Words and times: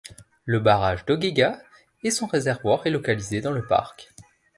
Le 0.45 0.59
barrage 0.59 1.05
d'Augeigas 1.05 1.61
et 2.01 2.09
son 2.09 2.25
réservoir 2.25 2.87
est 2.87 2.89
localisé 2.89 3.39
dans 3.39 3.51
le 3.51 3.63
parc. 3.67 4.11